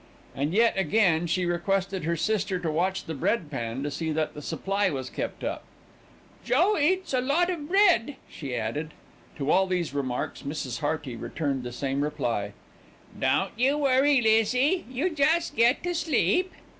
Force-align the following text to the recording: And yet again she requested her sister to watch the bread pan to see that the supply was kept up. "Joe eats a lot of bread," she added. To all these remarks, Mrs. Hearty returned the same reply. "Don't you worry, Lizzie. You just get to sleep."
And 0.35 0.51
yet 0.51 0.75
again 0.79 1.27
she 1.27 1.45
requested 1.45 2.05
her 2.05 2.15
sister 2.15 2.57
to 2.57 2.71
watch 2.71 3.05
the 3.05 3.13
bread 3.13 3.51
pan 3.51 3.83
to 3.83 3.91
see 3.91 4.11
that 4.13 4.33
the 4.33 4.41
supply 4.41 4.89
was 4.89 5.11
kept 5.11 5.43
up. 5.43 5.63
"Joe 6.43 6.75
eats 6.75 7.13
a 7.13 7.21
lot 7.21 7.51
of 7.51 7.69
bread," 7.69 8.15
she 8.27 8.55
added. 8.55 8.95
To 9.37 9.51
all 9.51 9.67
these 9.67 9.93
remarks, 9.93 10.41
Mrs. 10.41 10.79
Hearty 10.79 11.15
returned 11.15 11.61
the 11.61 11.71
same 11.71 12.01
reply. 12.01 12.53
"Don't 13.19 13.51
you 13.57 13.77
worry, 13.77 14.19
Lizzie. 14.23 14.85
You 14.89 15.11
just 15.11 15.55
get 15.55 15.83
to 15.83 15.93
sleep." 15.93 16.51